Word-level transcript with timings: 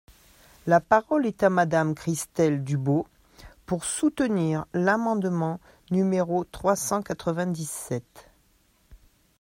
La 0.65 0.79
parole 0.81 1.27
est 1.27 1.43
à 1.43 1.51
Madame 1.51 1.93
Christelle 1.93 2.63
Dubos, 2.63 3.05
pour 3.67 3.85
soutenir 3.85 4.65
l’amendement 4.73 5.59
numéro 5.91 6.43
trois 6.43 6.75
cent 6.75 7.03
quatre-vingt-dix-sept. 7.03 8.31